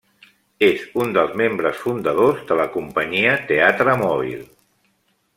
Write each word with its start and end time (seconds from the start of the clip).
És 0.67 0.85
un 1.01 1.11
dels 1.17 1.35
membres 1.41 1.77
fundadors 1.83 2.41
de 2.51 2.57
la 2.61 2.65
companyia 2.77 3.35
Teatre 3.53 3.95
Mòbil. 4.05 4.41